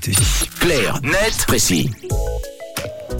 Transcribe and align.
l'actualité. 0.00 0.12
Clair, 0.60 1.00
net, 1.02 1.44
précis. 1.46 1.90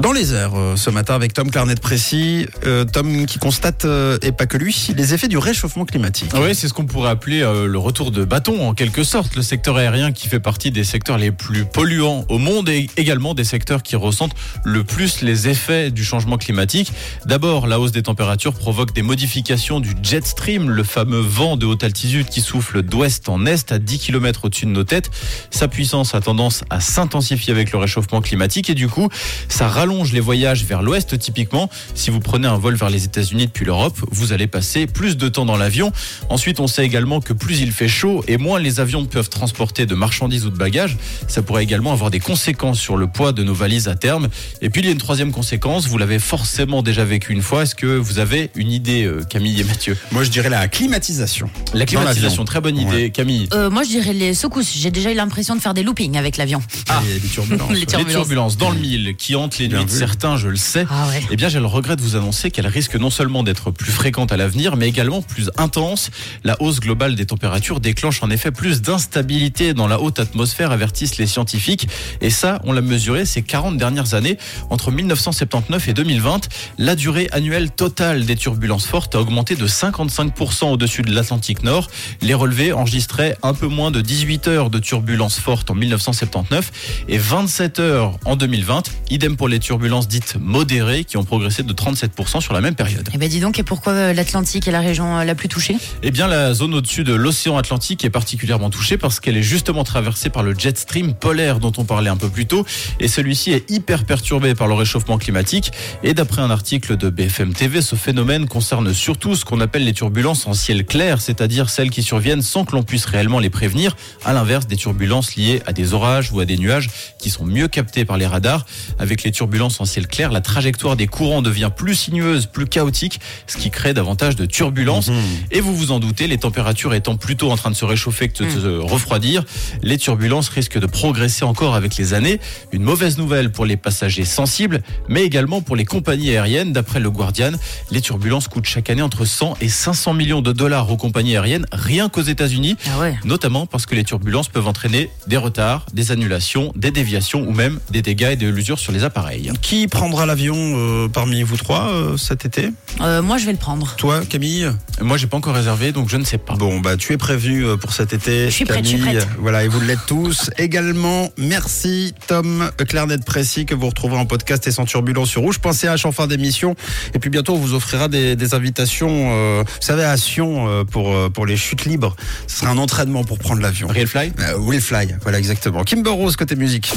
Dans 0.00 0.12
les 0.12 0.32
airs, 0.32 0.54
euh, 0.54 0.76
ce 0.76 0.90
matin, 0.90 1.16
avec 1.16 1.32
Tom 1.32 1.50
Clarnet 1.50 1.74
Précis, 1.74 2.46
euh, 2.64 2.84
Tom 2.84 3.26
qui 3.26 3.40
constate, 3.40 3.84
euh, 3.84 4.16
et 4.22 4.30
pas 4.30 4.46
que 4.46 4.56
lui, 4.56 4.90
les 4.96 5.12
effets 5.12 5.26
du 5.26 5.38
réchauffement 5.38 5.84
climatique. 5.84 6.30
Oui, 6.34 6.54
c'est 6.54 6.68
ce 6.68 6.72
qu'on 6.72 6.86
pourrait 6.86 7.10
appeler 7.10 7.42
euh, 7.42 7.66
le 7.66 7.78
retour 7.78 8.12
de 8.12 8.24
bâton 8.24 8.68
en 8.68 8.74
quelque 8.74 9.02
sorte. 9.02 9.34
Le 9.34 9.42
secteur 9.42 9.76
aérien 9.76 10.12
qui 10.12 10.28
fait 10.28 10.38
partie 10.38 10.70
des 10.70 10.84
secteurs 10.84 11.18
les 11.18 11.32
plus 11.32 11.64
polluants 11.64 12.24
au 12.28 12.38
monde 12.38 12.68
et 12.68 12.88
également 12.96 13.34
des 13.34 13.42
secteurs 13.42 13.82
qui 13.82 13.96
ressentent 13.96 14.36
le 14.64 14.84
plus 14.84 15.20
les 15.22 15.48
effets 15.48 15.90
du 15.90 16.04
changement 16.04 16.38
climatique. 16.38 16.92
D'abord, 17.26 17.66
la 17.66 17.80
hausse 17.80 17.90
des 17.90 18.02
températures 18.02 18.54
provoque 18.54 18.94
des 18.94 19.02
modifications 19.02 19.80
du 19.80 19.94
jet 20.00 20.24
stream, 20.24 20.70
le 20.70 20.84
fameux 20.84 21.18
vent 21.18 21.56
de 21.56 21.66
haute 21.66 21.82
altitude 21.82 22.28
qui 22.28 22.40
souffle 22.40 22.82
d'ouest 22.82 23.28
en 23.28 23.46
est 23.46 23.72
à 23.72 23.80
10 23.80 23.98
km 23.98 24.44
au-dessus 24.44 24.66
de 24.66 24.70
nos 24.70 24.84
têtes. 24.84 25.10
Sa 25.50 25.66
puissance 25.66 26.14
a 26.14 26.20
tendance 26.20 26.62
à 26.70 26.78
s'intensifier 26.78 27.52
avec 27.52 27.72
le 27.72 27.78
réchauffement 27.78 28.20
climatique 28.20 28.70
et 28.70 28.74
du 28.74 28.86
coup, 28.86 29.08
ça 29.48 29.66
rallonge 29.88 30.12
les 30.12 30.20
voyages 30.20 30.64
vers 30.64 30.82
l'ouest 30.82 31.18
typiquement. 31.18 31.70
Si 31.94 32.10
vous 32.10 32.20
prenez 32.20 32.46
un 32.46 32.58
vol 32.58 32.74
vers 32.74 32.90
les 32.90 33.04
États-Unis 33.04 33.46
depuis 33.46 33.64
l'Europe, 33.64 33.96
vous 34.10 34.32
allez 34.32 34.46
passer 34.46 34.86
plus 34.86 35.16
de 35.16 35.28
temps 35.28 35.46
dans 35.46 35.56
l'avion. 35.56 35.92
Ensuite, 36.28 36.60
on 36.60 36.66
sait 36.66 36.84
également 36.84 37.20
que 37.20 37.32
plus 37.32 37.60
il 37.60 37.72
fait 37.72 37.88
chaud 37.88 38.22
et 38.28 38.36
moins 38.36 38.60
les 38.60 38.80
avions 38.80 39.06
peuvent 39.06 39.30
transporter 39.30 39.86
de 39.86 39.94
marchandises 39.94 40.44
ou 40.44 40.50
de 40.50 40.56
bagages. 40.58 40.98
Ça 41.26 41.40
pourrait 41.40 41.62
également 41.62 41.92
avoir 41.92 42.10
des 42.10 42.20
conséquences 42.20 42.78
sur 42.78 42.96
le 42.98 43.06
poids 43.06 43.32
de 43.32 43.42
nos 43.42 43.54
valises 43.54 43.88
à 43.88 43.94
terme. 43.94 44.28
Et 44.60 44.68
puis, 44.68 44.82
il 44.82 44.84
y 44.84 44.88
a 44.88 44.92
une 44.92 44.98
troisième 44.98 45.32
conséquence. 45.32 45.86
Vous 45.86 45.96
l'avez 45.96 46.18
forcément 46.18 46.82
déjà 46.82 47.04
vécu 47.04 47.32
une 47.32 47.42
fois. 47.42 47.62
Est-ce 47.62 47.74
que 47.74 47.86
vous 47.86 48.18
avez 48.18 48.50
une 48.56 48.70
idée, 48.70 49.04
euh, 49.04 49.22
Camille 49.28 49.58
et 49.60 49.64
Mathieu? 49.64 49.96
Moi, 50.12 50.22
je 50.22 50.30
dirais 50.30 50.50
la 50.50 50.68
climatisation. 50.68 51.48
La 51.72 51.86
climatisation, 51.86 52.44
très 52.44 52.60
bonne 52.60 52.76
idée. 52.76 53.04
Ouais. 53.04 53.10
Camille 53.10 53.48
Euh, 53.54 53.70
moi, 53.70 53.84
je 53.84 53.88
dirais 53.88 54.12
les 54.12 54.34
secousses. 54.34 54.74
J'ai 54.76 54.90
déjà 54.90 55.10
eu 55.10 55.14
l'impression 55.14 55.56
de 55.56 55.60
faire 55.60 55.72
des 55.74 55.82
loopings 55.82 56.18
avec 56.18 56.36
l'avion. 56.36 56.60
Ah, 56.90 57.02
les 57.08 57.20
turbulences. 57.20 57.70
Les 57.70 57.80
Les 57.80 57.86
turbulences. 57.86 58.12
turbulences 58.12 58.56
dans 58.58 58.70
le 58.70 58.78
mille 58.78 59.14
qui 59.16 59.34
hantent 59.34 59.58
les 59.58 59.68
nuits 59.68 59.77
de 59.84 59.90
certains, 59.90 60.36
je 60.36 60.48
le 60.48 60.56
sais. 60.56 60.86
Ah 60.90 61.08
ouais. 61.08 61.22
Eh 61.30 61.36
bien, 61.36 61.48
j'ai 61.48 61.60
le 61.60 61.66
regret 61.66 61.96
de 61.96 62.02
vous 62.02 62.16
annoncer 62.16 62.50
qu'elle 62.50 62.66
risque 62.66 62.96
non 62.96 63.10
seulement 63.10 63.42
d'être 63.42 63.70
plus 63.70 63.92
fréquente 63.92 64.32
à 64.32 64.36
l'avenir, 64.36 64.76
mais 64.76 64.88
également 64.88 65.22
plus 65.22 65.50
intense. 65.56 66.10
La 66.44 66.60
hausse 66.60 66.80
globale 66.80 67.14
des 67.14 67.26
températures 67.26 67.80
déclenche 67.80 68.22
en 68.22 68.30
effet 68.30 68.50
plus 68.50 68.82
d'instabilité 68.82 69.74
dans 69.74 69.86
la 69.86 70.00
haute 70.00 70.18
atmosphère, 70.18 70.70
avertissent 70.70 71.18
les 71.18 71.26
scientifiques. 71.26 71.88
Et 72.20 72.30
ça, 72.30 72.60
on 72.64 72.72
l'a 72.72 72.80
mesuré 72.80 73.24
ces 73.24 73.42
40 73.42 73.76
dernières 73.76 74.14
années. 74.14 74.38
Entre 74.70 74.90
1979 74.90 75.88
et 75.88 75.94
2020, 75.94 76.48
la 76.78 76.94
durée 76.94 77.28
annuelle 77.32 77.70
totale 77.70 78.24
des 78.24 78.36
turbulences 78.36 78.86
fortes 78.86 79.14
a 79.14 79.20
augmenté 79.20 79.56
de 79.56 79.66
55% 79.66 80.72
au-dessus 80.72 81.02
de 81.02 81.14
l'Atlantique 81.14 81.62
Nord. 81.62 81.88
Les 82.20 82.34
relevés 82.34 82.72
enregistraient 82.72 83.36
un 83.42 83.54
peu 83.54 83.66
moins 83.66 83.90
de 83.90 84.00
18 84.00 84.48
heures 84.48 84.70
de 84.70 84.78
turbulences 84.78 85.38
fortes 85.38 85.70
en 85.70 85.74
1979 85.74 87.04
et 87.08 87.18
27 87.18 87.80
heures 87.80 88.18
en 88.24 88.36
2020. 88.36 88.82
Idem 89.10 89.36
pour 89.36 89.48
les 89.48 89.58
turbulences 89.68 90.08
dites 90.08 90.36
modérées 90.40 91.04
qui 91.04 91.18
ont 91.18 91.24
progressé 91.24 91.62
de 91.62 91.74
37% 91.74 92.40
sur 92.40 92.54
la 92.54 92.62
même 92.62 92.74
période. 92.74 93.06
Eh 93.12 93.18
ben 93.18 93.28
dis 93.28 93.38
donc, 93.38 93.58
et 93.58 93.62
pourquoi 93.62 93.92
euh, 93.92 94.12
l'Atlantique 94.14 94.66
est 94.66 94.70
la 94.70 94.80
région 94.80 95.18
euh, 95.18 95.24
la 95.24 95.34
plus 95.34 95.48
touchée? 95.48 95.76
Eh 96.02 96.10
bien, 96.10 96.26
la 96.26 96.54
zone 96.54 96.72
au-dessus 96.72 97.04
de 97.04 97.12
l'océan 97.12 97.58
Atlantique 97.58 98.02
est 98.02 98.08
particulièrement 98.08 98.70
touchée 98.70 98.96
parce 98.96 99.20
qu'elle 99.20 99.36
est 99.36 99.42
justement 99.42 99.84
traversée 99.84 100.30
par 100.30 100.42
le 100.42 100.58
jet 100.58 100.78
stream 100.78 101.12
polaire 101.12 101.58
dont 101.58 101.72
on 101.76 101.84
parlait 101.84 102.08
un 102.08 102.16
peu 102.16 102.30
plus 102.30 102.46
tôt. 102.46 102.64
Et 102.98 103.08
celui-ci 103.08 103.52
est 103.52 103.70
hyper 103.70 104.06
perturbé 104.06 104.54
par 104.54 104.68
le 104.68 104.74
réchauffement 104.74 105.18
climatique. 105.18 105.70
Et 106.02 106.14
d'après 106.14 106.40
un 106.40 106.50
article 106.50 106.96
de 106.96 107.10
BFM 107.10 107.52
TV, 107.52 107.82
ce 107.82 107.94
phénomène 107.94 108.48
concerne 108.48 108.94
surtout 108.94 109.34
ce 109.34 109.44
qu'on 109.44 109.60
appelle 109.60 109.84
les 109.84 109.92
turbulences 109.92 110.46
en 110.46 110.54
ciel 110.54 110.86
clair, 110.86 111.20
c'est-à-dire 111.20 111.68
celles 111.68 111.90
qui 111.90 112.02
surviennent 112.02 112.40
sans 112.40 112.64
que 112.64 112.74
l'on 112.74 112.84
puisse 112.84 113.04
réellement 113.04 113.38
les 113.38 113.50
prévenir, 113.50 113.96
à 114.24 114.32
l'inverse 114.32 114.66
des 114.66 114.76
turbulences 114.76 115.36
liées 115.36 115.60
à 115.66 115.74
des 115.74 115.92
orages 115.92 116.32
ou 116.32 116.40
à 116.40 116.46
des 116.46 116.56
nuages 116.56 116.88
qui 117.18 117.28
sont 117.28 117.44
mieux 117.44 117.68
captés 117.68 118.06
par 118.06 118.16
les 118.16 118.26
radars. 118.26 118.64
Avec 118.98 119.24
les 119.24 119.30
turbulences 119.30 119.57
en 119.60 119.84
ciel 119.84 120.06
clair, 120.06 120.30
la 120.30 120.40
trajectoire 120.40 120.96
des 120.96 121.06
courants 121.06 121.42
devient 121.42 121.70
plus 121.74 121.94
sinueuse, 121.94 122.46
plus 122.46 122.66
chaotique, 122.66 123.20
ce 123.46 123.56
qui 123.56 123.70
crée 123.70 123.94
davantage 123.94 124.36
de 124.36 124.46
turbulences. 124.46 125.10
Et 125.50 125.60
vous 125.60 125.74
vous 125.74 125.92
en 125.92 125.98
doutez, 125.98 126.26
les 126.26 126.38
températures 126.38 126.94
étant 126.94 127.16
plutôt 127.16 127.50
en 127.50 127.56
train 127.56 127.70
de 127.70 127.76
se 127.76 127.84
réchauffer 127.84 128.28
que 128.28 128.44
de 128.44 128.50
se 128.50 128.78
refroidir, 128.78 129.44
les 129.82 129.98
turbulences 129.98 130.48
risquent 130.48 130.78
de 130.78 130.86
progresser 130.86 131.44
encore 131.44 131.74
avec 131.74 131.96
les 131.96 132.14
années. 132.14 132.40
Une 132.72 132.82
mauvaise 132.82 133.18
nouvelle 133.18 133.50
pour 133.50 133.66
les 133.66 133.76
passagers 133.76 134.24
sensibles, 134.24 134.82
mais 135.08 135.24
également 135.24 135.60
pour 135.60 135.76
les 135.76 135.84
compagnies 135.84 136.30
aériennes. 136.30 136.72
D'après 136.72 137.00
le 137.00 137.10
Guardian, 137.10 137.52
les 137.90 138.00
turbulences 138.00 138.48
coûtent 138.48 138.66
chaque 138.66 138.90
année 138.90 139.02
entre 139.02 139.24
100 139.24 139.56
et 139.60 139.68
500 139.68 140.14
millions 140.14 140.42
de 140.42 140.52
dollars 140.52 140.90
aux 140.90 140.96
compagnies 140.96 141.36
aériennes, 141.36 141.66
rien 141.72 142.08
qu'aux 142.08 142.22
États-Unis. 142.22 142.76
Ah 142.86 143.00
ouais. 143.00 143.18
Notamment 143.24 143.66
parce 143.66 143.86
que 143.86 143.94
les 143.94 144.04
turbulences 144.04 144.48
peuvent 144.48 144.66
entraîner 144.66 145.10
des 145.26 145.36
retards, 145.36 145.86
des 145.92 146.12
annulations, 146.12 146.72
des 146.76 146.90
déviations 146.90 147.40
ou 147.40 147.52
même 147.52 147.80
des 147.90 148.02
dégâts 148.02 148.30
et 148.32 148.36
de 148.36 148.48
l'usure 148.48 148.78
sur 148.78 148.92
les 148.92 149.04
appareils. 149.04 149.47
Qui 149.62 149.88
prendra 149.88 150.26
l'avion 150.26 150.54
euh, 150.56 151.08
parmi 151.08 151.42
vous 151.42 151.56
trois 151.56 151.88
euh, 151.88 152.16
cet 152.16 152.44
été? 152.44 152.70
Euh, 153.00 153.22
moi, 153.22 153.38
je 153.38 153.46
vais 153.46 153.52
le 153.52 153.58
prendre. 153.58 153.94
Toi, 153.96 154.20
Camille? 154.28 154.70
Moi, 155.00 155.16
j'ai 155.16 155.26
pas 155.26 155.36
encore 155.36 155.54
réservé, 155.54 155.92
donc 155.92 156.08
je 156.08 156.16
ne 156.16 156.24
sais 156.24 156.38
pas. 156.38 156.54
Bon, 156.54 156.80
bah, 156.80 156.96
tu 156.96 157.12
es 157.12 157.16
prévenu 157.16 157.64
euh, 157.64 157.76
pour 157.76 157.92
cet 157.92 158.12
été. 158.12 158.46
Je 158.46 158.50
suis 158.50 158.64
prête, 158.64 158.84
je 158.84 158.88
suis 158.90 158.98
Camille. 158.98 159.16
prête. 159.16 159.28
Voilà, 159.38 159.64
et 159.64 159.68
vous 159.68 159.80
l'êtes 159.80 160.04
tous. 160.06 160.50
Également, 160.58 161.30
merci 161.38 162.14
Tom 162.26 162.70
Clarnet 162.88 163.18
Précis 163.18 163.64
que 163.66 163.74
vous 163.74 163.86
retrouverez 163.88 164.18
en 164.18 164.26
podcast 164.26 164.66
et 164.66 164.70
sans 164.70 164.84
turbulence 164.84 165.30
sur 165.30 165.42
Rouge. 165.42 165.58
Pensez 165.58 165.86
à 165.86 165.94
H 165.94 166.06
en 166.06 166.12
fin 166.12 166.26
d'émission. 166.26 166.74
Et 167.14 167.18
puis 167.18 167.30
bientôt, 167.30 167.54
on 167.54 167.58
vous 167.58 167.74
offrira 167.74 168.08
des, 168.08 168.36
des 168.36 168.54
invitations, 168.54 169.08
euh, 169.10 169.62
vous 169.64 169.72
savez, 169.80 170.04
à 170.04 170.16
Sion 170.16 170.66
euh, 170.68 170.84
pour, 170.84 171.14
euh, 171.14 171.28
pour 171.30 171.46
les 171.46 171.56
chutes 171.56 171.84
libres. 171.84 172.16
Ce 172.46 172.60
sera 172.60 172.70
un 172.70 172.78
entraînement 172.78 173.24
pour 173.24 173.38
prendre 173.38 173.60
l'avion. 173.62 173.88
Real 173.88 174.06
Fly? 174.06 174.32
Euh, 174.40 174.56
Will 174.58 174.80
Fly, 174.80 175.14
voilà 175.22 175.38
exactement. 175.38 175.84
Kimber 175.84 176.10
Rose 176.10 176.36
côté 176.36 176.56
musique. 176.56 176.92